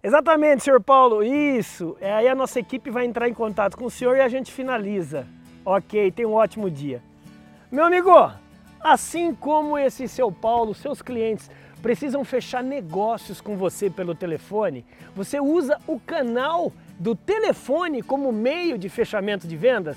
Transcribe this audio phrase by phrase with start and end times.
[0.00, 1.96] Exatamente, senhor Paulo, isso.
[2.00, 4.52] É, aí a nossa equipe vai entrar em contato com o senhor e a gente
[4.52, 5.26] finaliza.
[5.64, 7.02] Ok, tenha um ótimo dia.
[7.70, 8.12] Meu amigo,
[8.80, 11.50] assim como esse seu Paulo, seus clientes
[11.82, 18.78] precisam fechar negócios com você pelo telefone, você usa o canal do telefone como meio
[18.78, 19.96] de fechamento de vendas?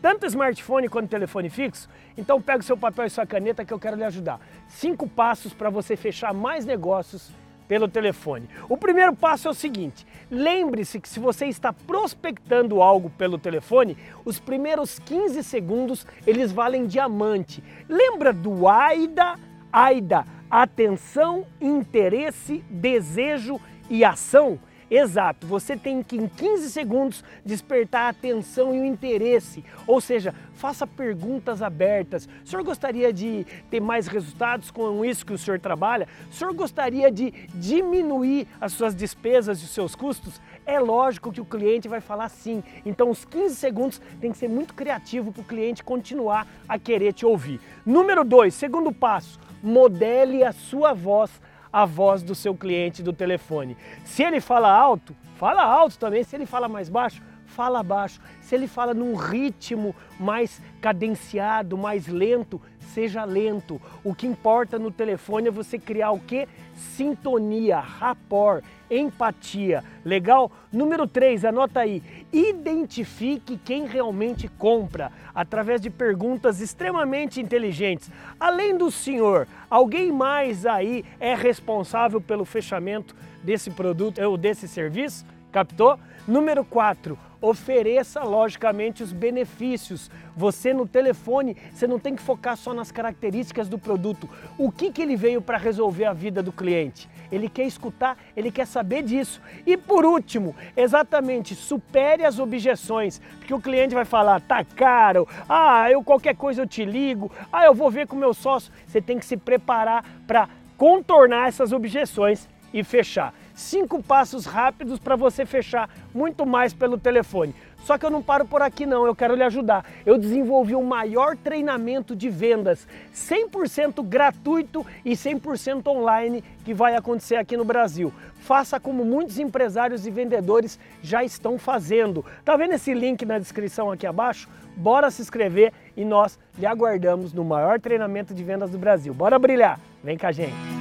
[0.00, 1.88] Tanto smartphone quanto telefone fixo?
[2.16, 4.40] Então pega o seu papel e sua caneta que eu quero lhe ajudar.
[4.68, 7.30] Cinco passos para você fechar mais negócios
[7.68, 8.48] pelo telefone.
[8.68, 13.96] O primeiro passo é o seguinte: lembre-se que se você está prospectando algo pelo telefone,
[14.24, 17.62] os primeiros 15 segundos eles valem diamante.
[17.88, 19.34] Lembra do AIDA?
[19.72, 24.58] AIDA, atenção, interesse, desejo e ação?
[24.90, 30.34] Exato, você tem que em 15 segundos despertar a atenção e o interesse, ou seja,
[30.54, 32.28] faça perguntas abertas.
[32.44, 36.06] O senhor gostaria de ter mais resultados com isso que o senhor trabalha?
[36.30, 40.40] O senhor gostaria de diminuir as suas despesas e os seus custos?
[40.66, 42.62] É lógico que o cliente vai falar sim.
[42.84, 47.12] Então, os 15 segundos tem que ser muito criativo para o cliente continuar a querer
[47.12, 47.60] te ouvir.
[47.84, 51.30] Número 2, segundo passo, modele a sua voz
[51.74, 53.76] a voz do seu cliente do telefone.
[54.04, 56.22] Se ele fala alto, fala alto também.
[56.22, 57.20] Se ele fala mais baixo,
[57.54, 58.20] fala baixo.
[58.42, 62.60] Se ele fala num ritmo mais cadenciado, mais lento,
[62.92, 63.80] seja lento.
[64.02, 66.48] O que importa no telefone é você criar o que?
[66.74, 69.84] Sintonia, rapport, empatia.
[70.04, 70.50] Legal?
[70.72, 72.02] Número 3, anota aí.
[72.32, 78.10] Identifique quem realmente compra através de perguntas extremamente inteligentes.
[78.38, 85.24] Além do senhor, alguém mais aí é responsável pelo fechamento desse produto ou desse serviço?
[85.52, 85.96] Captou?
[86.26, 90.10] Número 4, ofereça logicamente os benefícios.
[90.36, 94.28] Você no telefone, você não tem que focar só nas características do produto.
[94.58, 97.08] O que, que ele veio para resolver a vida do cliente?
[97.30, 99.40] Ele quer escutar, ele quer saber disso.
[99.66, 105.90] E por último, exatamente, supere as objeções, porque o cliente vai falar, tá caro, ah,
[105.90, 108.72] eu qualquer coisa eu te ligo, ah, eu vou ver com o meu sócio.
[108.86, 115.16] Você tem que se preparar para contornar essas objeções e fechar cinco passos rápidos para
[115.16, 117.54] você fechar muito mais pelo telefone.
[117.84, 119.84] Só que eu não paro por aqui não, eu quero lhe ajudar.
[120.06, 127.36] Eu desenvolvi o maior treinamento de vendas 100% gratuito e 100% online que vai acontecer
[127.36, 128.12] aqui no Brasil.
[128.40, 132.24] Faça como muitos empresários e vendedores já estão fazendo.
[132.44, 134.48] Tá vendo esse link na descrição aqui abaixo?
[134.76, 139.12] Bora se inscrever e nós lhe aguardamos no maior treinamento de vendas do Brasil.
[139.12, 139.78] Bora brilhar.
[140.02, 140.73] Vem com a gente.